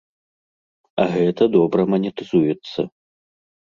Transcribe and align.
А 1.03 1.05
гэта 1.15 1.43
добра 1.59 1.81
манетызуецца. 1.97 2.79